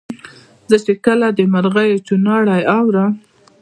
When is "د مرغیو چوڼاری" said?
1.37-2.61